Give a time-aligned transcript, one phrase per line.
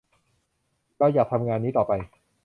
[0.97, 1.91] เราอยากทำงานนี้ต่อไป